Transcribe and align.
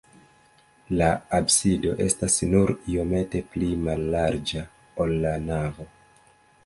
La 1.01 1.09
absido 1.39 1.91
estas 2.07 2.37
nur 2.53 2.73
iomete 2.95 3.43
pli 3.51 3.69
mallarĝa, 3.85 4.67
ol 5.07 5.15
la 5.27 5.35
navo. 5.49 5.87